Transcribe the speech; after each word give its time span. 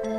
Je 0.00 0.10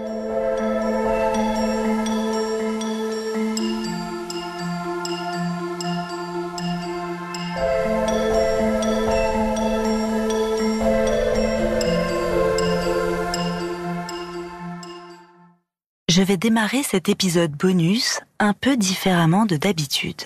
vais 16.24 16.36
démarrer 16.36 16.84
cet 16.84 17.08
épisode 17.08 17.52
bonus 17.52 18.20
un 18.40 18.52
peu 18.52 18.76
différemment 18.76 19.46
de 19.46 19.56
d'habitude. 19.56 20.24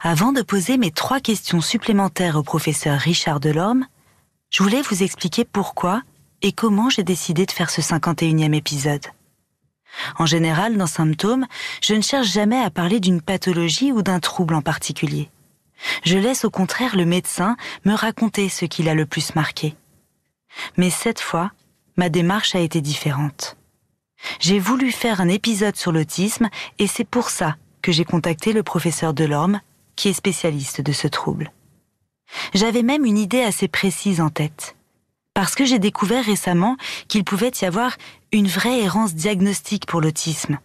Avant 0.00 0.30
de 0.30 0.42
poser 0.42 0.78
mes 0.78 0.92
trois 0.92 1.18
questions 1.18 1.60
supplémentaires 1.60 2.36
au 2.36 2.44
professeur 2.44 3.00
Richard 3.00 3.40
Delorme, 3.40 3.88
je 4.50 4.62
voulais 4.62 4.82
vous 4.82 5.02
expliquer 5.02 5.44
pourquoi 5.44 6.02
et 6.42 6.52
comment 6.52 6.90
j'ai 6.90 7.02
décidé 7.02 7.46
de 7.46 7.50
faire 7.50 7.70
ce 7.70 7.80
51e 7.80 8.54
épisode? 8.54 9.06
En 10.18 10.26
général, 10.26 10.76
dans 10.76 10.86
Symptômes, 10.86 11.46
je 11.82 11.94
ne 11.94 12.00
cherche 12.00 12.32
jamais 12.32 12.60
à 12.60 12.70
parler 12.70 13.00
d'une 13.00 13.22
pathologie 13.22 13.92
ou 13.92 14.02
d'un 14.02 14.20
trouble 14.20 14.54
en 14.54 14.62
particulier. 14.62 15.30
Je 16.04 16.18
laisse 16.18 16.44
au 16.44 16.50
contraire 16.50 16.96
le 16.96 17.04
médecin 17.04 17.56
me 17.84 17.94
raconter 17.94 18.48
ce 18.48 18.64
qu'il 18.64 18.88
a 18.88 18.94
le 18.94 19.06
plus 19.06 19.34
marqué. 19.34 19.74
Mais 20.76 20.90
cette 20.90 21.20
fois, 21.20 21.52
ma 21.96 22.08
démarche 22.08 22.54
a 22.54 22.60
été 22.60 22.80
différente. 22.80 23.56
J'ai 24.40 24.58
voulu 24.58 24.90
faire 24.90 25.20
un 25.20 25.28
épisode 25.28 25.76
sur 25.76 25.92
l'autisme 25.92 26.48
et 26.78 26.86
c'est 26.86 27.04
pour 27.04 27.30
ça 27.30 27.56
que 27.82 27.92
j'ai 27.92 28.04
contacté 28.04 28.52
le 28.52 28.62
professeur 28.62 29.12
Delorme, 29.12 29.60
qui 29.96 30.08
est 30.08 30.14
spécialiste 30.14 30.80
de 30.80 30.92
ce 30.92 31.06
trouble. 31.06 31.52
J'avais 32.54 32.82
même 32.82 33.04
une 33.04 33.18
idée 33.18 33.42
assez 33.42 33.68
précise 33.68 34.20
en 34.20 34.30
tête, 34.30 34.76
parce 35.34 35.56
que 35.56 35.64
j'ai 35.64 35.78
découvert 35.78 36.24
récemment 36.24 36.76
qu'il 37.08 37.24
pouvait 37.24 37.52
y 37.60 37.64
avoir 37.64 37.96
une 38.32 38.46
vraie 38.46 38.80
errance 38.80 39.14
diagnostique 39.14 39.86
pour 39.86 40.00
l'autisme. 40.00 40.58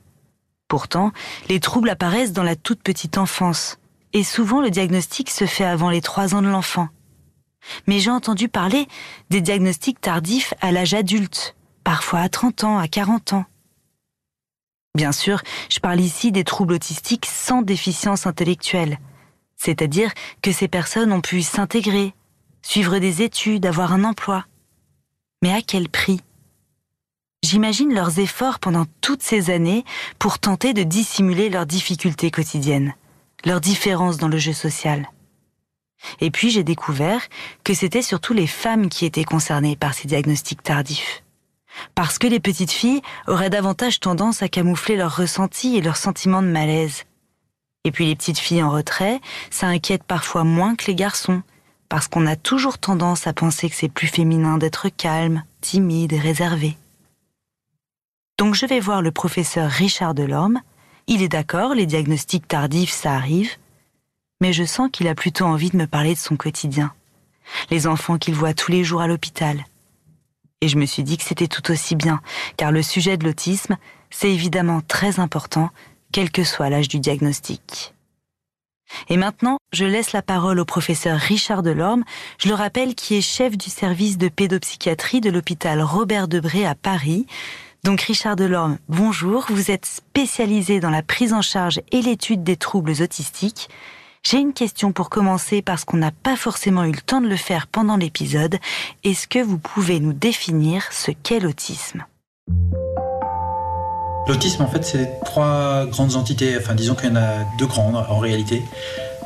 Pourtant, 0.67 1.11
les 1.49 1.59
troubles 1.59 1.89
apparaissent 1.89 2.33
dans 2.33 2.43
la 2.43 2.55
toute 2.55 2.81
petite 2.83 3.17
enfance, 3.17 3.79
et 4.13 4.23
souvent 4.23 4.61
le 4.61 4.69
diagnostic 4.69 5.31
se 5.31 5.45
fait 5.45 5.65
avant 5.65 5.89
les 5.89 6.01
trois 6.01 6.35
ans 6.35 6.43
de 6.43 6.47
l'enfant. 6.47 6.89
Mais 7.87 7.99
j'ai 7.99 8.11
entendu 8.11 8.47
parler 8.47 8.87
des 9.29 9.41
diagnostics 9.41 9.99
tardifs 9.99 10.53
à 10.61 10.71
l'âge 10.71 10.93
adulte, 10.93 11.55
parfois 11.83 12.19
à 12.19 12.29
30 12.29 12.63
ans, 12.63 12.77
à 12.77 12.87
40 12.87 13.33
ans. 13.33 13.45
Bien 14.95 15.11
sûr, 15.11 15.41
je 15.69 15.79
parle 15.79 15.99
ici 15.99 16.31
des 16.31 16.43
troubles 16.43 16.73
autistiques 16.73 17.25
sans 17.25 17.61
déficience 17.61 18.27
intellectuelle, 18.27 18.99
c'est-à-dire 19.55 20.11
que 20.41 20.51
ces 20.51 20.67
personnes 20.67 21.11
ont 21.11 21.21
pu 21.21 21.41
s'intégrer, 21.41 22.13
suivre 22.61 22.99
des 22.99 23.21
études, 23.21 23.65
avoir 23.65 23.93
un 23.93 24.03
emploi. 24.03 24.45
Mais 25.41 25.53
à 25.53 25.61
quel 25.61 25.89
prix? 25.89 26.21
J'imagine 27.43 27.93
leurs 27.93 28.19
efforts 28.19 28.59
pendant 28.59 28.85
toutes 29.01 29.23
ces 29.23 29.49
années 29.49 29.85
pour 30.19 30.39
tenter 30.39 30.73
de 30.73 30.83
dissimuler 30.83 31.49
leurs 31.49 31.65
difficultés 31.65 32.31
quotidiennes, 32.31 32.93
leurs 33.45 33.61
différences 33.61 34.17
dans 34.17 34.27
le 34.27 34.37
jeu 34.37 34.53
social. 34.53 35.09
Et 36.19 36.31
puis 36.31 36.49
j'ai 36.49 36.63
découvert 36.63 37.21
que 37.63 37.73
c'était 37.73 38.01
surtout 38.01 38.33
les 38.33 38.47
femmes 38.47 38.89
qui 38.89 39.05
étaient 39.05 39.23
concernées 39.23 39.75
par 39.75 39.93
ces 39.93 40.07
diagnostics 40.07 40.63
tardifs 40.63 41.23
parce 41.95 42.17
que 42.17 42.27
les 42.27 42.39
petites 42.39 42.71
filles 42.71 43.01
auraient 43.27 43.49
davantage 43.49 43.99
tendance 43.99 44.41
à 44.41 44.49
camoufler 44.49 44.95
leurs 44.95 45.15
ressentis 45.15 45.77
et 45.77 45.81
leurs 45.81 45.97
sentiments 45.97 46.41
de 46.41 46.47
malaise. 46.47 47.03
Et 47.85 47.91
puis 47.91 48.05
les 48.05 48.15
petites 48.15 48.39
filles 48.39 48.63
en 48.63 48.71
retrait, 48.71 49.19
ça 49.49 49.67
inquiète 49.67 50.03
parfois 50.03 50.43
moins 50.43 50.75
que 50.75 50.85
les 50.87 50.95
garçons, 50.95 51.41
parce 51.89 52.07
qu'on 52.07 52.27
a 52.27 52.35
toujours 52.35 52.77
tendance 52.77 53.27
à 53.27 53.33
penser 53.33 53.69
que 53.69 53.75
c'est 53.75 53.89
plus 53.89 54.07
féminin 54.07 54.57
d'être 54.57 54.89
calme, 54.89 55.43
timide 55.59 56.13
et 56.13 56.19
réservé. 56.19 56.77
Donc 58.37 58.55
je 58.55 58.65
vais 58.65 58.79
voir 58.79 59.01
le 59.01 59.11
professeur 59.11 59.69
Richard 59.69 60.13
Delorme. 60.13 60.61
Il 61.07 61.21
est 61.21 61.27
d'accord, 61.27 61.73
les 61.73 61.87
diagnostics 61.87 62.47
tardifs, 62.47 62.91
ça 62.91 63.13
arrive, 63.13 63.51
mais 64.39 64.53
je 64.53 64.63
sens 64.63 64.89
qu'il 64.91 65.07
a 65.07 65.15
plutôt 65.15 65.45
envie 65.45 65.71
de 65.71 65.77
me 65.77 65.87
parler 65.87 66.13
de 66.13 66.19
son 66.19 66.37
quotidien. 66.37 66.93
Les 67.71 67.87
enfants 67.87 68.19
qu'il 68.19 68.35
voit 68.35 68.53
tous 68.53 68.71
les 68.71 68.83
jours 68.83 69.01
à 69.01 69.07
l'hôpital, 69.07 69.65
et 70.61 70.67
je 70.67 70.77
me 70.77 70.85
suis 70.85 71.03
dit 71.03 71.17
que 71.17 71.23
c'était 71.23 71.47
tout 71.47 71.71
aussi 71.71 71.95
bien, 71.95 72.21
car 72.57 72.71
le 72.71 72.81
sujet 72.81 73.17
de 73.17 73.25
l'autisme, 73.25 73.77
c'est 74.09 74.31
évidemment 74.31 74.81
très 74.81 75.19
important, 75.19 75.69
quel 76.11 76.31
que 76.31 76.43
soit 76.43 76.69
l'âge 76.69 76.87
du 76.87 76.99
diagnostic. 76.99 77.93
Et 79.09 79.17
maintenant, 79.17 79.57
je 79.73 79.85
laisse 79.85 80.13
la 80.13 80.21
parole 80.21 80.59
au 80.59 80.65
professeur 80.65 81.17
Richard 81.17 81.63
Delorme, 81.63 82.03
je 82.37 82.49
le 82.49 82.55
rappelle, 82.55 82.95
qui 82.95 83.15
est 83.15 83.21
chef 83.21 83.57
du 83.57 83.69
service 83.69 84.17
de 84.17 84.29
pédopsychiatrie 84.29 85.21
de 85.21 85.29
l'hôpital 85.29 85.81
Robert 85.81 86.27
Debré 86.27 86.65
à 86.65 86.75
Paris. 86.75 87.25
Donc 87.83 88.01
Richard 88.01 88.35
Delorme, 88.35 88.77
bonjour, 88.89 89.45
vous 89.49 89.71
êtes 89.71 89.85
spécialisé 89.85 90.79
dans 90.79 90.89
la 90.89 91.01
prise 91.01 91.33
en 91.33 91.41
charge 91.41 91.79
et 91.91 92.01
l'étude 92.01 92.43
des 92.43 92.57
troubles 92.57 93.01
autistiques. 93.01 93.69
J'ai 94.23 94.37
une 94.37 94.53
question 94.53 94.91
pour 94.91 95.09
commencer 95.09 95.61
parce 95.61 95.85
qu'on 95.85 95.97
n'a 95.97 96.11
pas 96.11 96.35
forcément 96.35 96.83
eu 96.83 96.91
le 96.91 97.01
temps 97.01 97.21
de 97.21 97.27
le 97.27 97.37
faire 97.37 97.67
pendant 97.67 97.95
l'épisode. 97.95 98.59
Est-ce 99.03 99.27
que 99.27 99.39
vous 99.39 99.57
pouvez 99.57 99.99
nous 99.99 100.13
définir 100.13 100.91
ce 100.91 101.11
qu'est 101.11 101.39
l'autisme? 101.39 102.05
L'autisme, 104.29 104.61
en 104.61 104.67
fait, 104.67 104.85
c'est 104.85 105.09
trois 105.25 105.87
grandes 105.87 106.15
entités. 106.15 106.55
Enfin, 106.55 106.75
disons 106.75 106.93
qu'il 106.93 107.09
y 107.09 107.11
en 107.11 107.15
a 107.15 107.45
deux 107.57 107.65
grandes 107.65 107.95
en 107.95 108.19
réalité. 108.19 108.61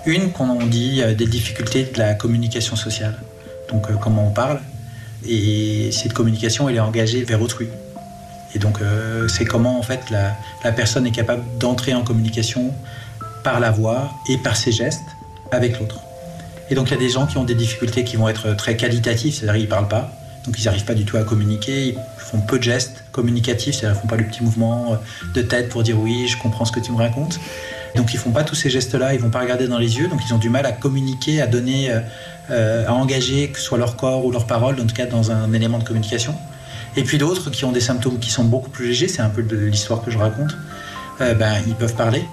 Une 0.05 0.31
qu'on 0.31 0.65
dit 0.65 1.01
euh, 1.01 1.13
des 1.13 1.25
difficultés 1.25 1.83
de 1.93 1.99
la 1.99 2.13
communication 2.13 2.77
sociale. 2.77 3.19
Donc, 3.69 3.89
euh, 3.89 3.95
comment 4.01 4.25
on 4.25 4.31
parle. 4.31 4.61
Et 5.27 5.89
cette 5.91 6.13
communication, 6.13 6.69
elle 6.69 6.77
est 6.77 6.79
engagée 6.79 7.25
vers 7.25 7.41
autrui. 7.41 7.67
Et 8.55 8.59
donc, 8.59 8.81
euh, 8.81 9.27
c'est 9.27 9.43
comment, 9.43 9.77
en 9.77 9.83
fait, 9.83 10.09
la, 10.09 10.71
personne 10.71 11.05
est 11.05 11.11
capable 11.11 11.43
d'entrer 11.59 11.93
en 11.93 12.03
communication 12.03 12.73
par 13.43 13.59
la 13.59 13.71
voix 13.71 14.09
et 14.29 14.37
par 14.37 14.55
ses 14.55 14.71
gestes 14.71 15.01
avec 15.51 15.81
l'autre. 15.81 15.99
Et 16.69 16.75
donc 16.75 16.87
il 16.87 16.91
y 16.91 16.95
a 16.95 16.99
des 16.99 17.09
gens 17.09 17.27
qui 17.27 17.37
ont 17.37 17.43
des 17.43 17.55
difficultés 17.55 18.05
qui 18.05 18.15
vont 18.15 18.29
être 18.29 18.55
très 18.55 18.77
qualitatives, 18.77 19.33
c'est-à-dire 19.33 19.57
ils 19.57 19.63
ne 19.63 19.69
parlent 19.69 19.89
pas, 19.89 20.13
donc 20.45 20.59
ils 20.59 20.65
n'arrivent 20.65 20.85
pas 20.85 20.93
du 20.93 21.05
tout 21.05 21.17
à 21.17 21.23
communiquer, 21.23 21.89
ils 21.89 21.97
font 22.17 22.39
peu 22.41 22.57
de 22.57 22.63
gestes 22.63 23.03
communicatifs, 23.11 23.75
c'est-à-dire 23.75 23.97
ils 23.97 24.01
font 24.01 24.07
pas 24.07 24.17
le 24.17 24.25
petit 24.25 24.43
mouvement 24.43 24.97
de 25.33 25.41
tête 25.41 25.69
pour 25.69 25.83
dire 25.83 25.97
oui, 25.99 26.27
je 26.27 26.37
comprends 26.37 26.65
ce 26.65 26.71
que 26.71 26.79
tu 26.79 26.91
me 26.91 26.97
racontes. 26.97 27.39
Donc 27.95 28.13
ils 28.13 28.17
font 28.17 28.31
pas 28.31 28.43
tous 28.43 28.55
ces 28.55 28.69
gestes-là, 28.69 29.13
ils 29.13 29.19
vont 29.19 29.29
pas 29.29 29.39
regarder 29.39 29.67
dans 29.67 29.77
les 29.77 29.97
yeux, 29.97 30.07
donc 30.07 30.19
ils 30.27 30.33
ont 30.33 30.39
du 30.39 30.49
mal 30.49 30.65
à 30.65 30.71
communiquer, 30.71 31.41
à 31.41 31.47
donner, 31.47 31.91
euh, 32.49 32.87
à 32.87 32.93
engager, 32.93 33.49
que 33.49 33.59
ce 33.59 33.65
soit 33.65 33.77
leur 33.77 33.95
corps 33.95 34.25
ou 34.25 34.31
leur 34.31 34.47
parole, 34.47 34.79
en 34.81 34.85
tout 34.85 34.95
cas 34.95 35.05
dans 35.05 35.31
un 35.31 35.53
élément 35.53 35.77
de 35.77 35.83
communication. 35.83 36.35
Et 36.95 37.03
puis 37.03 37.17
d'autres 37.17 37.49
qui 37.49 37.65
ont 37.65 37.71
des 37.71 37.81
symptômes 37.81 38.19
qui 38.19 38.31
sont 38.31 38.43
beaucoup 38.43 38.69
plus 38.69 38.87
légers, 38.87 39.07
c'est 39.07 39.21
un 39.21 39.29
peu 39.29 39.43
de 39.43 39.57
l'histoire 39.57 40.03
que 40.03 40.11
je 40.11 40.17
raconte, 40.17 40.55
euh, 41.21 41.33
ben, 41.33 41.53
ils 41.67 41.75
peuvent 41.75 41.95
parler, 41.95 42.25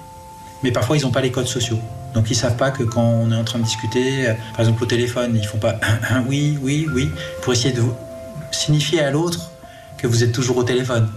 mais 0.62 0.72
parfois 0.72 0.96
ils 0.96 1.02
n'ont 1.02 1.10
pas 1.10 1.22
les 1.22 1.30
codes 1.30 1.46
sociaux. 1.46 1.78
Donc 2.14 2.30
ils 2.30 2.34
savent 2.34 2.56
pas 2.56 2.70
que 2.70 2.82
quand 2.82 3.02
on 3.02 3.30
est 3.30 3.36
en 3.36 3.44
train 3.44 3.58
de 3.58 3.64
discuter, 3.64 4.28
euh, 4.28 4.34
par 4.52 4.60
exemple 4.60 4.82
au 4.82 4.86
téléphone, 4.86 5.32
ils 5.34 5.46
font 5.46 5.58
pas 5.58 5.78
un 6.10 6.22
oui, 6.26 6.58
oui, 6.60 6.86
oui, 6.92 7.08
pour 7.42 7.52
essayer 7.52 7.74
de 7.74 7.82
signifier 8.50 9.00
à 9.00 9.10
l'autre 9.10 9.50
que 9.98 10.06
vous 10.06 10.24
êtes 10.24 10.32
toujours 10.32 10.56
au 10.56 10.64
téléphone. 10.64 11.08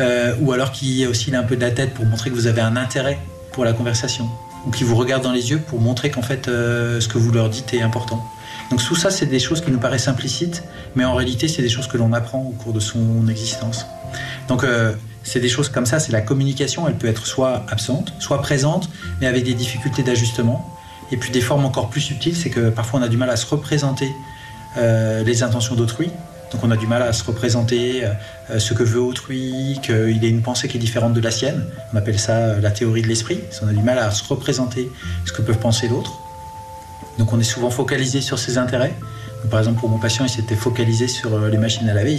Euh, 0.00 0.34
ou 0.40 0.52
alors 0.52 0.72
qu'il 0.72 1.06
aussi 1.06 1.34
un 1.34 1.44
peu 1.44 1.56
de 1.56 1.60
la 1.60 1.70
tête 1.70 1.94
pour 1.94 2.04
montrer 2.04 2.30
que 2.30 2.34
vous 2.34 2.48
avez 2.48 2.60
un 2.60 2.76
intérêt 2.76 3.18
pour 3.52 3.64
la 3.64 3.72
conversation. 3.72 4.28
Ou 4.66 4.70
qu'il 4.70 4.86
vous 4.86 4.96
regarde 4.96 5.22
dans 5.22 5.32
les 5.32 5.50
yeux 5.50 5.58
pour 5.58 5.80
montrer 5.80 6.10
qu'en 6.10 6.22
fait 6.22 6.48
euh, 6.48 7.00
ce 7.00 7.06
que 7.06 7.18
vous 7.18 7.30
leur 7.30 7.48
dites 7.48 7.74
est 7.74 7.82
important. 7.82 8.24
Donc 8.70 8.82
tout 8.82 8.96
ça, 8.96 9.10
c'est 9.10 9.26
des 9.26 9.38
choses 9.38 9.60
qui 9.60 9.70
nous 9.70 9.78
paraissent 9.78 10.08
implicites, 10.08 10.64
mais 10.96 11.04
en 11.04 11.14
réalité, 11.14 11.48
c'est 11.48 11.62
des 11.62 11.68
choses 11.68 11.86
que 11.86 11.98
l'on 11.98 12.12
apprend 12.12 12.40
au 12.40 12.52
cours 12.52 12.72
de 12.72 12.80
son 12.80 13.28
existence. 13.28 13.86
Donc 14.48 14.64
c'est 15.24 15.40
des 15.40 15.48
choses 15.48 15.70
comme 15.70 15.86
ça, 15.86 15.98
c'est 15.98 16.12
la 16.12 16.20
communication, 16.20 16.86
elle 16.86 16.96
peut 16.96 17.08
être 17.08 17.26
soit 17.26 17.64
absente, 17.68 18.12
soit 18.18 18.40
présente, 18.40 18.90
mais 19.20 19.26
avec 19.26 19.44
des 19.44 19.54
difficultés 19.54 20.02
d'ajustement. 20.02 20.70
Et 21.10 21.16
puis 21.16 21.30
des 21.30 21.40
formes 21.40 21.64
encore 21.64 21.88
plus 21.90 22.00
subtiles, 22.00 22.36
c'est 22.36 22.50
que 22.50 22.68
parfois 22.68 23.00
on 23.00 23.02
a 23.02 23.08
du 23.08 23.16
mal 23.16 23.30
à 23.30 23.36
se 23.36 23.46
représenter 23.46 24.14
euh, 24.76 25.24
les 25.24 25.42
intentions 25.42 25.74
d'autrui. 25.74 26.10
Donc 26.52 26.62
on 26.62 26.70
a 26.70 26.76
du 26.76 26.86
mal 26.86 27.02
à 27.02 27.12
se 27.12 27.24
représenter 27.24 28.04
euh, 28.04 28.58
ce 28.58 28.74
que 28.74 28.82
veut 28.82 29.00
autrui, 29.00 29.80
qu'il 29.82 30.24
ait 30.24 30.28
une 30.28 30.42
pensée 30.42 30.68
qui 30.68 30.76
est 30.76 30.80
différente 30.80 31.14
de 31.14 31.20
la 31.20 31.30
sienne. 31.30 31.64
On 31.92 31.96
appelle 31.96 32.18
ça 32.18 32.32
euh, 32.32 32.60
la 32.60 32.70
théorie 32.70 33.02
de 33.02 33.08
l'esprit. 33.08 33.40
On 33.62 33.68
a 33.68 33.72
du 33.72 33.82
mal 33.82 33.98
à 33.98 34.10
se 34.10 34.24
représenter 34.24 34.90
ce 35.24 35.32
que 35.32 35.42
peut 35.42 35.54
penser 35.54 35.88
l'autre. 35.88 36.12
Donc 37.18 37.32
on 37.32 37.40
est 37.40 37.44
souvent 37.44 37.70
focalisé 37.70 38.20
sur 38.20 38.38
ses 38.38 38.58
intérêts. 38.58 38.94
Par 39.50 39.58
exemple, 39.58 39.80
pour 39.80 39.90
mon 39.90 39.98
patient, 39.98 40.24
il 40.24 40.30
s'était 40.30 40.54
focalisé 40.54 41.06
sur 41.06 41.38
les 41.38 41.58
machines 41.58 41.88
à 41.88 41.94
laver. 41.94 42.16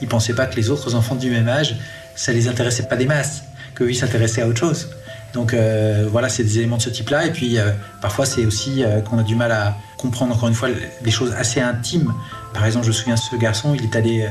Il 0.00 0.04
ne 0.04 0.10
pensait 0.10 0.34
pas 0.34 0.46
que 0.46 0.56
les 0.56 0.70
autres 0.70 0.96
enfants 0.96 1.14
du 1.14 1.30
même 1.30 1.48
âge 1.48 1.76
ça 2.14 2.32
les 2.32 2.48
intéressait 2.48 2.84
pas 2.84 2.96
des 2.96 3.06
masses, 3.06 3.42
que 3.74 3.84
ils 3.84 3.96
s'intéressaient 3.96 4.42
à 4.42 4.48
autre 4.48 4.60
chose. 4.60 4.88
Donc 5.34 5.52
euh, 5.52 6.06
voilà, 6.10 6.28
c'est 6.28 6.44
des 6.44 6.58
éléments 6.58 6.76
de 6.76 6.82
ce 6.82 6.90
type-là. 6.90 7.26
Et 7.26 7.32
puis 7.32 7.58
euh, 7.58 7.72
parfois 8.00 8.24
c'est 8.24 8.46
aussi 8.46 8.82
euh, 8.82 9.00
qu'on 9.00 9.18
a 9.18 9.22
du 9.22 9.34
mal 9.34 9.52
à 9.52 9.76
comprendre 9.98 10.34
encore 10.34 10.48
une 10.48 10.54
fois 10.54 10.68
des 11.02 11.10
choses 11.10 11.32
assez 11.36 11.60
intimes. 11.60 12.14
Par 12.54 12.64
exemple, 12.64 12.84
je 12.86 12.90
me 12.90 12.94
souviens 12.94 13.16
ce 13.16 13.34
garçon, 13.36 13.74
il 13.74 13.84
est 13.84 13.96
allé 13.96 14.28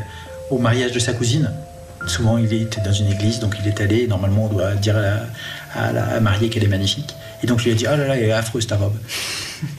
au 0.49 0.57
mariage 0.57 0.93
de 0.93 0.99
sa 0.99 1.13
cousine. 1.13 1.51
Souvent, 2.07 2.37
il 2.37 2.51
était 2.53 2.81
dans 2.81 2.91
une 2.91 3.09
église, 3.11 3.39
donc 3.39 3.55
il 3.61 3.67
est 3.67 3.79
allé. 3.79 4.07
Normalement, 4.07 4.45
on 4.45 4.49
doit 4.49 4.73
dire 4.75 4.97
à 5.73 5.91
la, 5.93 6.19
mariée 6.19 6.49
qu'elle 6.49 6.63
est 6.63 6.67
magnifique. 6.67 7.15
Et 7.41 7.47
donc, 7.47 7.61
il 7.61 7.69
lui 7.69 7.71
a 7.71 7.75
dit 7.75 7.85
Oh 7.87 7.95
là 7.95 8.07
là, 8.07 8.17
elle 8.17 8.23
est 8.23 8.31
affreuse 8.33 8.67
ta 8.67 8.75
robe. 8.75 8.95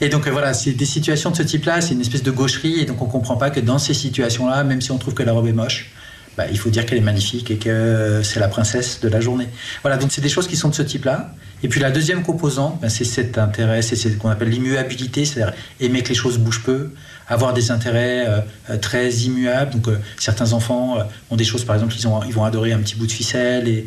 Et 0.01 0.09
donc, 0.09 0.27
voilà, 0.27 0.53
c'est 0.55 0.71
des 0.71 0.85
situations 0.85 1.29
de 1.29 1.35
ce 1.35 1.43
type-là, 1.43 1.81
c'est 1.81 1.93
une 1.93 2.01
espèce 2.01 2.23
de 2.23 2.31
gaucherie. 2.31 2.79
Et 2.79 2.85
donc, 2.85 2.99
on 3.01 3.05
comprend 3.05 3.37
pas 3.37 3.51
que 3.51 3.59
dans 3.59 3.77
ces 3.77 3.93
situations-là, 3.93 4.63
même 4.63 4.81
si 4.81 4.91
on 4.91 4.97
trouve 4.97 5.13
que 5.13 5.21
la 5.21 5.33
robe 5.33 5.47
est 5.47 5.53
moche, 5.53 5.91
bah, 6.37 6.45
il 6.51 6.57
faut 6.57 6.69
dire 6.69 6.85
qu'elle 6.85 6.97
est 6.97 7.01
magnifique 7.01 7.51
et 7.51 7.57
que 7.57 8.21
c'est 8.23 8.39
la 8.39 8.47
princesse 8.47 8.99
de 9.01 9.07
la 9.07 9.21
journée. 9.21 9.47
Voilà, 9.81 9.97
donc 9.97 10.11
c'est 10.11 10.21
des 10.21 10.29
choses 10.29 10.47
qui 10.47 10.57
sont 10.57 10.69
de 10.69 10.75
ce 10.75 10.81
type-là. 10.81 11.33
Et 11.63 11.67
puis 11.67 11.79
la 11.79 11.91
deuxième 11.91 12.23
composante, 12.23 12.79
bah, 12.81 12.89
c'est 12.89 13.05
cet 13.05 13.37
intérêt, 13.37 13.81
c'est 13.81 13.95
ce 13.95 14.09
qu'on 14.09 14.29
appelle 14.29 14.49
l'immuabilité, 14.49 15.25
c'est-à-dire 15.25 15.53
aimer 15.79 16.03
que 16.03 16.09
les 16.09 16.15
choses 16.15 16.37
bougent 16.37 16.63
peu, 16.63 16.91
avoir 17.27 17.53
des 17.53 17.71
intérêts 17.71 18.27
euh, 18.27 18.39
euh, 18.69 18.77
très 18.77 19.09
immuables. 19.09 19.71
Donc, 19.71 19.87
euh, 19.87 19.97
certains 20.17 20.53
enfants 20.53 20.97
ont 21.31 21.35
des 21.35 21.43
choses, 21.43 21.65
par 21.65 21.75
exemple, 21.75 21.93
ils, 21.97 22.07
ont, 22.07 22.23
ils 22.23 22.33
vont 22.33 22.43
adorer 22.43 22.73
un 22.73 22.79
petit 22.79 22.95
bout 22.95 23.07
de 23.07 23.11
ficelle, 23.11 23.67
et, 23.67 23.85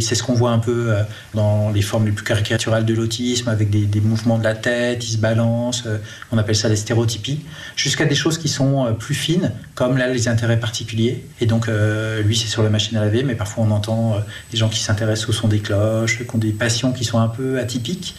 c'est 0.00 0.14
ce 0.14 0.22
qu'on 0.22 0.34
voit 0.34 0.52
un 0.52 0.60
peu 0.60 0.94
dans 1.34 1.70
les 1.70 1.82
formes 1.82 2.06
les 2.06 2.12
plus 2.12 2.24
caricaturales 2.24 2.84
de 2.84 2.94
l'autisme, 2.94 3.48
avec 3.48 3.70
des, 3.70 3.86
des, 3.86 4.00
mouvements 4.00 4.38
de 4.38 4.44
la 4.44 4.54
tête, 4.54 5.04
ils 5.04 5.14
se 5.14 5.16
balancent, 5.16 5.82
on 6.30 6.38
appelle 6.38 6.54
ça 6.54 6.68
les 6.68 6.76
stéréotypies, 6.76 7.40
jusqu'à 7.74 8.04
des 8.04 8.14
choses 8.14 8.38
qui 8.38 8.46
sont 8.46 8.94
plus 8.96 9.16
fines, 9.16 9.50
comme 9.74 9.98
là, 9.98 10.06
les 10.06 10.28
intérêts 10.28 10.60
particuliers. 10.60 11.24
Et 11.40 11.46
donc, 11.46 11.68
lui, 12.24 12.36
c'est 12.36 12.46
sur 12.46 12.62
la 12.62 12.70
machine 12.70 12.96
à 12.96 13.00
laver, 13.00 13.24
mais 13.24 13.34
parfois 13.34 13.64
on 13.64 13.72
entend 13.72 14.16
des 14.52 14.56
gens 14.56 14.68
qui 14.68 14.78
s'intéressent 14.78 15.30
au 15.30 15.32
son 15.32 15.48
des 15.48 15.58
cloches, 15.58 16.18
qui 16.18 16.36
ont 16.36 16.38
des 16.38 16.52
passions 16.52 16.92
qui 16.92 17.04
sont 17.04 17.18
un 17.18 17.28
peu 17.28 17.58
atypiques. 17.58 18.14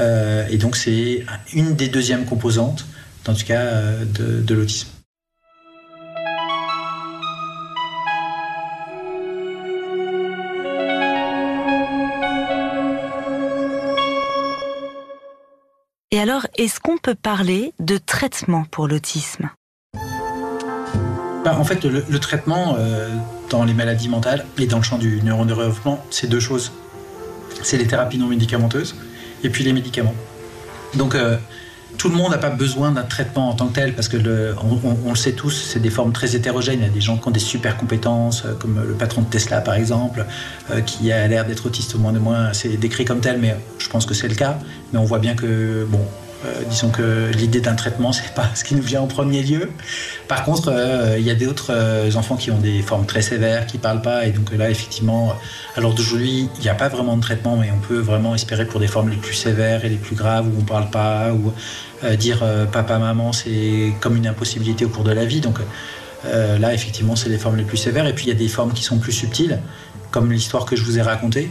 et 0.00 0.56
donc, 0.56 0.76
c'est 0.76 1.26
une 1.52 1.74
des 1.74 1.88
deuxièmes 1.88 2.24
composantes 2.24 2.86
en 3.28 3.34
tout 3.34 3.44
cas 3.44 3.60
euh, 3.60 4.04
de, 4.04 4.54
l'autisme. 4.54 4.88
Et 16.10 16.20
alors, 16.20 16.46
est-ce 16.56 16.78
qu'on 16.78 16.96
peut 16.96 17.16
parler 17.16 17.72
de 17.80 17.98
traitement 17.98 18.64
pour 18.70 18.86
l'autisme? 18.86 19.50
Bah, 21.44 21.56
En 21.58 21.64
fait, 21.64 21.84
le, 21.84 22.18
traitement 22.20 22.76
euh, 22.78 23.08
dans 23.50 23.64
les 23.64 23.74
maladies 23.74 24.08
mentales 24.08 24.46
et 24.58 24.66
dans 24.66 24.78
le 24.78 24.84
champ 24.84 24.98
du 24.98 25.22
neurodéveloppement, 25.22 26.04
c'est 26.10 26.28
deux 26.28 26.40
choses. 26.40 26.72
C'est 27.62 27.78
les 27.78 27.86
thérapies 27.86 28.18
non 28.18 28.28
médicamenteuses 28.28 28.94
et 29.42 29.50
puis 29.50 29.64
les 29.64 29.72
médicaments. 29.72 30.14
Donc, 30.94 31.14
euh, 31.14 31.36
tout 31.98 32.08
le 32.08 32.16
monde 32.16 32.32
n'a 32.32 32.38
pas 32.38 32.50
besoin 32.50 32.92
d'un 32.92 33.02
traitement 33.02 33.50
en 33.50 33.54
tant 33.54 33.68
que 33.68 33.74
tel, 33.74 33.94
parce 33.94 34.08
que 34.08 34.16
le, 34.16 34.54
on, 34.62 35.10
le 35.10 35.16
sait 35.16 35.32
tous, 35.32 35.50
c'est 35.50 35.80
des 35.80 35.90
formes 35.90 36.12
très 36.12 36.36
hétérogènes. 36.36 36.80
Il 36.80 36.86
y 36.86 36.88
a 36.88 36.92
des 36.92 37.00
gens 37.00 37.16
qui 37.16 37.28
ont 37.28 37.30
des 37.30 37.40
super 37.40 37.76
compétences, 37.76 38.44
euh, 38.44 38.54
comme 38.54 38.82
le 38.86 38.94
patron 38.94 39.22
de 39.22 39.26
Tesla 39.26 39.60
par 39.60 39.74
exemple, 39.74 40.26
euh, 40.70 40.80
qui 40.80 41.12
a 41.12 41.26
l'air 41.28 41.46
d'être 41.46 41.66
autiste 41.66 41.94
au 41.94 41.98
moins 41.98 42.12
de 42.12 42.18
moins. 42.18 42.52
C'est 42.52 42.76
décrit 42.76 43.04
comme 43.04 43.20
tel, 43.20 43.38
mais 43.38 43.56
je 43.78 43.88
pense 43.88 44.06
que 44.06 44.14
c'est 44.14 44.28
le 44.28 44.34
cas. 44.34 44.58
Mais 44.92 44.98
on 44.98 45.04
voit 45.04 45.18
bien 45.18 45.34
que, 45.34 45.86
bon, 45.88 46.04
disons 46.68 46.90
que 46.90 47.30
l'idée 47.34 47.60
d'un 47.60 47.74
traitement, 47.74 48.12
c'est 48.12 48.34
pas 48.34 48.50
ce 48.54 48.64
qui 48.64 48.74
nous 48.74 48.82
vient 48.82 49.02
en 49.02 49.06
premier 49.06 49.42
lieu. 49.42 49.70
Par 50.28 50.44
contre, 50.44 50.68
euh, 50.68 51.16
il 51.18 51.24
y 51.24 51.30
a 51.30 51.34
d'autres 51.34 51.70
euh, 51.70 52.14
enfants 52.14 52.36
qui 52.36 52.50
ont 52.50 52.58
des 52.58 52.82
formes 52.82 53.06
très 53.06 53.22
sévères, 53.22 53.66
qui 53.66 53.78
parlent 53.78 54.02
pas, 54.02 54.26
et 54.26 54.30
donc 54.30 54.52
là, 54.52 54.70
effectivement, 54.70 55.34
alors 55.76 55.94
d'aujourd'hui, 55.94 56.48
il 56.56 56.62
n'y 56.62 56.68
a 56.68 56.74
pas 56.74 56.88
vraiment 56.88 57.16
de 57.16 57.22
traitement, 57.22 57.56
mais 57.56 57.70
on 57.70 57.86
peut 57.86 57.98
vraiment 57.98 58.34
espérer 58.34 58.66
pour 58.66 58.80
des 58.80 58.86
formes 58.86 59.10
les 59.10 59.16
plus 59.16 59.34
sévères 59.34 59.84
et 59.84 59.88
les 59.88 59.96
plus 59.96 60.16
graves 60.16 60.46
où 60.46 60.60
on 60.60 60.64
parle 60.64 60.90
pas, 60.90 61.32
ou 61.32 61.52
dire 62.16 62.44
papa, 62.70 62.98
maman, 62.98 63.32
c'est 63.32 63.94
comme 64.00 64.16
une 64.16 64.26
impossibilité 64.26 64.84
au 64.84 64.90
cours 64.90 65.04
de 65.04 65.12
la 65.12 65.24
vie. 65.24 65.40
Donc 65.40 65.58
là, 66.24 66.74
effectivement, 66.74 67.16
c'est 67.16 67.30
les 67.30 67.38
formes 67.38 67.56
les 67.56 67.64
plus 67.64 67.78
sévères. 67.78 68.06
Et 68.06 68.12
puis 68.12 68.26
il 68.26 68.28
y 68.28 68.32
a 68.32 68.38
des 68.38 68.48
formes 68.48 68.74
qui 68.74 68.82
sont 68.82 68.98
plus 68.98 69.12
subtiles, 69.12 69.60
comme 70.10 70.30
l'histoire 70.30 70.66
que 70.66 70.76
je 70.76 70.84
vous 70.84 70.98
ai 70.98 71.02
racontée 71.02 71.50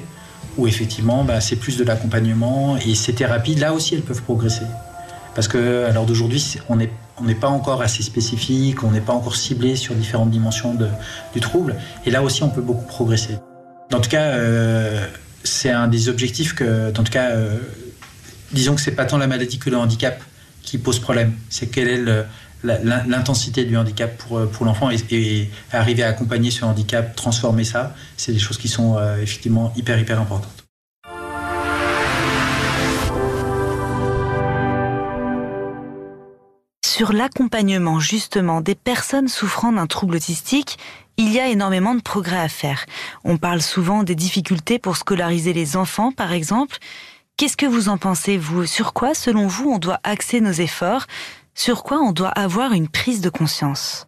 où 0.58 0.68
effectivement 0.68 1.24
bah, 1.24 1.42
c'est 1.42 1.56
plus 1.56 1.78
de 1.78 1.84
l'accompagnement 1.84 2.78
et 2.78 2.96
ces 2.96 3.14
thérapies 3.14 3.56
là 3.56 3.74
aussi 3.74 3.96
elles 3.96 4.02
peuvent 4.02 4.22
progresser 4.22 4.66
parce 5.36 5.48
que 5.48 5.86
à 5.86 5.92
l'heure 5.92 6.06
d'aujourd'hui 6.06 6.44
on 6.70 6.76
n'est 6.76 6.92
on 7.18 7.26
n'est 7.26 7.36
pas 7.36 7.50
encore 7.50 7.82
assez 7.82 8.02
spécifique, 8.02 8.84
on 8.84 8.92
n'est 8.92 9.02
pas 9.02 9.14
encore 9.14 9.36
ciblé 9.36 9.76
sur 9.76 9.94
différentes 9.94 10.32
dimensions 10.32 10.74
de, 10.74 10.88
du 11.34 11.40
trouble 11.40 11.76
et 12.06 12.12
là 12.12 12.24
aussi 12.24 12.44
on 12.44 12.50
peut 12.50 12.62
beaucoup 12.62 12.86
progresser. 12.86 13.38
En 13.94 14.02
tout 14.02 14.10
cas, 14.10 14.24
euh, 14.24 15.06
c'est 15.44 15.70
un 15.70 15.88
des 15.88 16.10
objectifs 16.10 16.56
que, 16.56 16.90
en 16.90 17.04
tout 17.04 17.12
cas, 17.12 17.32
euh, 17.32 17.60
disons 18.52 18.76
que 18.76 18.82
c'est 18.82 18.96
pas 18.96 19.06
tant 19.06 19.18
la 19.18 19.28
maladie 19.28 19.60
que 19.60 19.70
le 19.70 19.78
handicap 19.78 20.22
qui 20.62 20.78
pose 20.78 21.00
problème, 21.00 21.34
c'est 21.50 21.68
quelle 21.68 21.90
est 21.90 22.26
l'intensité 22.64 23.66
du 23.66 23.76
handicap 23.78 24.18
pour, 24.18 24.38
euh, 24.38 24.46
pour 24.46 24.66
l'enfant 24.66 24.90
et, 24.90 25.50
arriver 25.72 26.04
à 26.04 26.08
accompagner 26.08 26.52
ce 26.52 26.64
handicap, 26.64 27.16
transformer 27.16 27.66
ça, 27.66 27.96
c'est 28.16 28.32
des 28.32 28.40
choses 28.40 28.58
qui 28.58 28.70
sont 28.70 28.98
euh, 28.98 29.22
effectivement 29.22 29.74
hyper, 29.76 30.00
hyper 30.00 30.20
importantes. 30.20 30.63
Sur 36.96 37.12
l'accompagnement 37.12 38.00
justement 38.00 38.62
des 38.62 38.76
personnes 38.76 39.28
souffrant 39.28 39.72
d'un 39.72 39.88
trouble 39.88 40.18
autistique, 40.18 40.78
il 41.18 41.34
y 41.34 41.40
a 41.40 41.48
énormément 41.48 41.96
de 41.96 42.02
progrès 42.02 42.38
à 42.38 42.48
faire. 42.48 42.86
On 43.24 43.38
parle 43.38 43.64
souvent 43.64 44.04
des 44.04 44.14
difficultés 44.14 44.78
pour 44.78 44.96
scolariser 44.96 45.54
les 45.54 45.76
enfants, 45.76 46.12
par 46.12 46.34
exemple. 46.34 46.78
Qu'est-ce 47.36 47.58
que 47.58 47.66
vous 47.66 47.90
en 47.90 47.98
pensez, 47.98 48.38
vous? 48.38 48.68
Sur 48.68 48.94
quoi, 48.94 49.16
selon 49.16 49.48
vous, 49.48 49.72
on 49.72 49.80
doit 49.80 50.02
axer 50.04 50.40
nos 50.40 50.52
efforts? 50.52 51.08
Sur 51.56 51.82
quoi 51.82 51.98
on 51.98 52.12
doit 52.12 52.30
avoir 52.30 52.74
une 52.74 52.88
prise 52.88 53.22
de 53.22 53.30
conscience? 53.30 54.06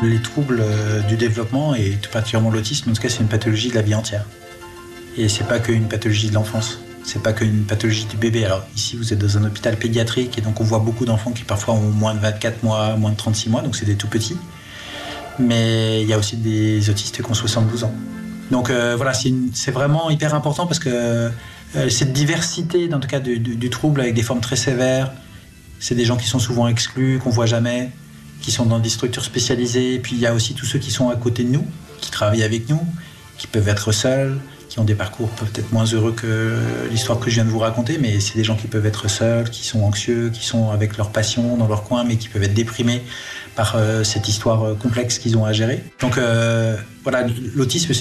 Les 0.00 0.22
troubles 0.22 0.60
euh, 0.60 1.00
du 1.08 1.16
développement 1.16 1.74
et 1.74 1.98
tout 2.00 2.10
particulièrement 2.12 2.52
l'autisme, 2.52 2.90
en 2.90 2.92
tout 2.92 3.02
cas, 3.02 3.08
c'est 3.08 3.18
une 3.18 3.26
pathologie 3.26 3.70
de 3.70 3.74
la 3.74 3.82
vie 3.82 3.96
entière. 3.96 4.24
Et 5.16 5.28
c'est 5.28 5.48
pas 5.48 5.58
qu'une 5.58 5.88
pathologie 5.88 6.28
de 6.28 6.34
l'enfance. 6.34 6.85
C'est 7.06 7.22
pas 7.22 7.32
qu'une 7.32 7.62
pathologie 7.62 8.04
du 8.06 8.16
bébé. 8.16 8.44
Alors 8.44 8.66
ici, 8.74 8.96
vous 8.96 9.12
êtes 9.12 9.20
dans 9.20 9.38
un 9.38 9.44
hôpital 9.44 9.76
pédiatrique 9.76 10.38
et 10.38 10.40
donc 10.40 10.60
on 10.60 10.64
voit 10.64 10.80
beaucoup 10.80 11.04
d'enfants 11.04 11.30
qui 11.30 11.44
parfois 11.44 11.74
ont 11.74 11.90
moins 11.92 12.14
de 12.14 12.18
24 12.18 12.64
mois, 12.64 12.96
moins 12.96 13.12
de 13.12 13.16
36 13.16 13.48
mois, 13.48 13.62
donc 13.62 13.76
c'est 13.76 13.86
des 13.86 13.94
tout 13.94 14.08
petits. 14.08 14.36
Mais 15.38 16.02
il 16.02 16.08
y 16.08 16.12
a 16.12 16.18
aussi 16.18 16.36
des 16.36 16.90
autistes 16.90 17.22
qui 17.22 17.30
ont 17.30 17.34
72 17.34 17.84
ans. 17.84 17.94
Donc 18.50 18.70
euh, 18.70 18.94
voilà, 18.96 19.12
c'est 19.14 19.70
vraiment 19.70 20.10
hyper 20.10 20.34
important 20.34 20.66
parce 20.66 20.80
que 20.80 21.30
euh, 21.76 21.88
cette 21.88 22.12
diversité, 22.12 22.88
dans 22.88 22.98
le 22.98 23.06
cas 23.06 23.20
du, 23.20 23.70
trouble, 23.70 24.00
avec 24.00 24.14
des 24.14 24.22
formes 24.24 24.40
très 24.40 24.56
sévères, 24.56 25.12
c'est 25.78 25.94
des 25.94 26.04
gens 26.04 26.16
qui 26.16 26.26
sont 26.26 26.40
souvent 26.40 26.66
exclus, 26.66 27.20
qu'on 27.22 27.30
voit 27.30 27.46
jamais, 27.46 27.92
qui 28.40 28.50
sont 28.50 28.66
dans 28.66 28.80
des 28.80 28.88
structures 28.88 29.24
spécialisées. 29.24 30.00
puis 30.00 30.16
il 30.16 30.20
y 30.20 30.26
a 30.26 30.34
aussi 30.34 30.54
tous 30.54 30.66
ceux 30.66 30.80
qui 30.80 30.90
sont 30.90 31.08
à 31.08 31.14
côté 31.14 31.44
de 31.44 31.50
nous, 31.50 31.66
qui 32.00 32.10
travaillent 32.10 32.42
avec 32.42 32.68
nous, 32.68 32.80
qui 33.38 33.46
peuvent 33.46 33.68
être 33.68 33.92
seuls, 33.92 34.40
qui 34.76 34.80
ont 34.80 34.84
des 34.84 34.94
parcours 34.94 35.30
peut-être 35.30 35.72
moins 35.72 35.86
heureux 35.86 36.12
que 36.12 36.58
l'histoire 36.90 37.18
que 37.18 37.30
je 37.30 37.36
viens 37.36 37.46
de 37.46 37.48
vous 37.48 37.58
raconter, 37.58 37.96
mais 37.98 38.20
c'est 38.20 38.34
des 38.34 38.44
gens 38.44 38.56
qui 38.56 38.66
peuvent 38.66 38.84
être 38.84 39.08
seuls, 39.08 39.48
qui 39.48 39.64
sont 39.64 39.80
anxieux, 39.80 40.28
qui 40.28 40.44
sont 40.44 40.70
avec 40.70 40.98
leur 40.98 41.08
passion 41.08 41.56
dans 41.56 41.66
leur 41.66 41.82
coin, 41.82 42.04
mais 42.04 42.16
qui 42.16 42.28
peuvent 42.28 42.42
être 42.42 42.52
déprimés 42.52 43.02
par 43.54 43.76
euh, 43.76 44.04
cette 44.04 44.28
histoire 44.28 44.64
euh, 44.64 44.74
complexe 44.74 45.18
qu'ils 45.18 45.38
ont 45.38 45.46
à 45.46 45.54
gérer. 45.54 45.82
Donc 46.00 46.18
voilà, 47.04 47.26
l'autisme, 47.54 47.94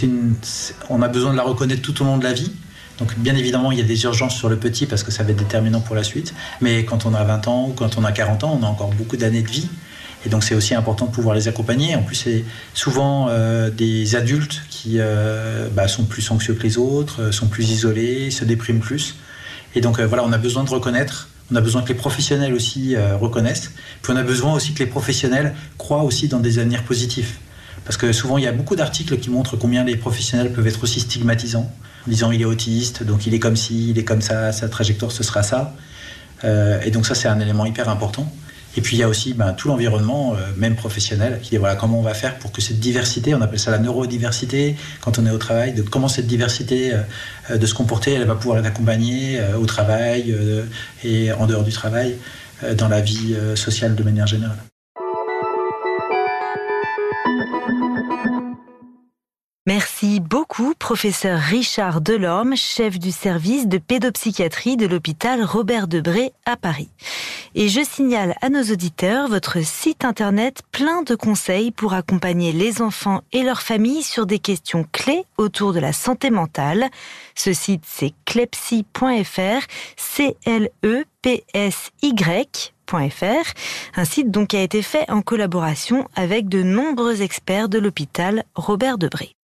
on 0.90 1.02
a 1.02 1.08
besoin 1.08 1.32
de 1.32 1.38
la 1.38 1.44
reconnaître 1.44 1.82
tout 1.82 2.02
au 2.02 2.06
long 2.06 2.18
de 2.18 2.26
la 2.26 2.34
vie. 2.34 2.52
Donc 3.00 3.18
bien 3.20 3.36
évidemment, 3.36 3.72
il 3.72 3.78
y 3.78 3.82
a 3.82 3.86
des 3.86 4.04
urgences 4.04 4.36
sur 4.36 4.50
le 4.50 4.58
petit 4.58 4.86
parce 4.86 5.04
que 5.04 5.12
ça 5.12 5.24
va 5.24 5.32
être 5.32 5.40
déterminant 5.40 5.80
pour 5.80 5.96
la 5.96 6.04
suite. 6.04 6.34
Mais 6.60 6.84
quand 6.84 7.06
on 7.06 7.14
a 7.14 7.24
20 7.24 7.48
ans 7.48 7.70
ou 7.70 7.72
quand 7.72 7.98
on 7.98 8.04
a 8.04 8.12
40 8.12 8.44
ans, 8.44 8.60
on 8.62 8.66
a 8.66 8.68
encore 8.68 8.90
beaucoup 8.90 9.16
d'années 9.16 9.44
de 9.44 9.50
vie. 9.50 9.70
Et 10.25 10.29
donc 10.29 10.44
c'est 10.44 10.55
aussi 10.55 10.74
important 10.74 11.05
de 11.05 11.12
pouvoir 11.12 11.36
les 11.36 11.48
accompagner. 11.48 11.96
En 11.96 12.01
plus, 12.01 12.15
c'est 12.15 12.44
souvent 12.74 13.27
euh, 13.29 13.70
des 13.70 14.15
adultes 14.15 14.63
qui 14.70 14.96
euh, 14.98 15.67
bah, 15.72 15.88
sont 15.88 16.05
plus 16.05 16.32
anxieux 16.32 16.55
que 16.55 16.63
les 16.63 16.77
autres, 16.77 17.22
euh, 17.22 17.32
sont 17.32 17.48
plus 17.48 17.70
isolés, 17.70 18.32
se 18.32 18.44
dépriment 18.44 18.79
plus. 18.79 19.15
Et 19.75 19.82
donc 19.82 20.00
voilà, 20.00 20.24
on 20.24 20.32
a 20.32 20.38
besoin 20.38 20.63
de 20.63 20.70
reconnaître. 20.70 21.29
On 21.51 21.55
a 21.55 21.62
besoin 21.62 21.84
que 21.84 21.89
les 21.89 21.96
professionnels 21.96 22.53
aussi 22.53 22.96
reconnaissent. 23.20 23.72
Puis 24.01 24.13
on 24.13 24.15
a 24.15 24.24
besoin 24.24 24.53
aussi 24.53 24.74
que 24.74 24.79
les 24.79 24.86
professionnels 24.89 25.53
croient 25.77 26.03
aussi 26.03 26.29
dans 26.29 26.39
des 26.39 26.60
avenirs 26.60 26.84
positifs. 26.84 27.39
Parce 27.84 27.98
que 27.98 28.13
souvent, 28.13 28.38
il 28.38 28.46
y 28.46 28.48
a 28.48 28.53
beaucoup 28.53 28.77
d'articles 28.77 29.17
qui 29.17 29.29
montrent 29.29 29.58
combien 29.58 29.84
les 29.84 29.98
professionnels 29.98 30.53
peuvent 30.53 30.65
être 30.65 30.82
aussi 30.82 31.01
stigmatisants 31.01 31.70
en 32.08 32.10
disant 32.10 32.32
il 32.32 32.41
est 32.41 32.46
autiste, 32.46 33.03
donc 33.03 33.27
il 33.27 33.34
est 33.34 33.39
comme 33.39 33.58
ci, 33.58 33.89
il 33.89 34.00
est 34.00 34.05
comme 34.05 34.22
ça, 34.22 34.53
sa 34.53 34.70
trajectoire 34.70 35.12
ce 35.12 35.24
sera 35.24 35.44
ça. 35.44 35.75
Et 36.44 36.89
donc 36.89 37.05
ça 37.05 37.13
c'est 37.13 37.27
un 37.27 37.41
élément 37.41 37.65
hyper 37.65 37.89
important. 37.89 38.32
Et 38.77 38.82
puis 38.82 38.98
il 38.98 39.00
y 39.00 39.03
a 39.03 39.08
aussi 39.08 39.34
ben, 39.34 39.53
tout 39.53 39.67
l'environnement, 39.67 40.36
euh, 40.36 40.38
même 40.58 40.75
professionnel, 40.75 41.39
qui 41.41 41.55
est 41.55 41.58
voilà 41.58 41.75
comment 41.75 42.00
on 42.00 42.03
va 42.03 42.13
faire 42.13 42.38
pour 42.39 42.51
que 42.51 42.62
cette 42.62 42.79
diversité, 42.79 43.34
on 43.34 43.41
appelle 43.41 43.60
ça 43.60 43.72
la 43.72 43.79
neurodiversité 43.79 44.75
quand 45.01 45.17
on 45.20 45.25
est 45.25 45.32
au 45.32 45.38
travail, 45.38 45.74
de 45.74 45.82
comment 45.82 46.08
cette 46.08 46.27
diversité 46.27 46.94
euh, 46.94 47.58
de 47.58 47.65
se 47.65 47.74
comporter, 47.74 48.13
elle 48.13 48.25
va 48.25 48.36
pouvoir 48.36 48.60
être 48.60 48.65
accompagnée 48.65 49.39
au 49.60 49.65
travail 49.65 50.36
et 51.03 51.32
en 51.32 51.46
dehors 51.46 51.63
du 51.63 51.72
travail, 51.72 52.15
dans 52.75 52.88
la 52.88 53.01
vie 53.01 53.36
sociale 53.55 53.94
de 53.94 54.03
manière 54.03 54.25
générale. 54.25 54.58
Merci 59.68 60.20
beaucoup, 60.20 60.76
professeur 60.76 61.40
Richard 61.40 62.00
Delorme, 62.00 62.56
chef 62.56 63.00
du 63.00 63.12
service 63.12 63.68
de 63.68 63.80
pédopsychiatrie 63.80 64.78
de 64.78 64.86
l'hôpital 64.86 65.44
Robert 65.44 65.88
Debré 65.88 66.34
à 66.46 66.56
Paris. 66.56 66.92
Et 67.56 67.68
je 67.68 67.84
signale 67.84 68.36
à 68.42 68.50
nos 68.50 68.62
auditeurs 68.62 69.28
votre 69.28 69.66
site 69.66 70.06
internet 70.06 70.62
plein 70.72 71.02
de 71.02 71.16
conseils 71.16 71.72
pour 71.72 71.96
accompagner 71.96 72.52
les 72.52 72.84
enfants 72.84 73.22
et 73.32 73.42
leurs 73.42 73.64
familles 73.64 74.04
sur 74.04 74.28
des 74.28 74.38
questions 74.38 74.86
clés 74.92 75.26
autour 75.40 75.74
de 75.74 75.80
la 75.80 75.94
santé 75.94 76.30
mentale. 76.30 76.88
Ce 77.34 77.52
site, 77.52 77.86
c'est 77.88 78.14
clepsy.fr, 78.26 79.66
C-L-E-P-S-Y 79.98 80.72
un 83.96 84.06
site 84.06 84.30
donc 84.30 84.54
a 84.54 84.62
été 84.62 84.84
fait 84.84 85.10
en 85.10 85.24
collaboration 85.24 86.08
avec 86.16 86.48
de 86.48 86.62
nombreux 86.62 87.24
experts 87.24 87.68
de 87.68 87.80
l'hôpital 87.80 88.44
Robert 88.54 89.00
Debré. 89.00 89.36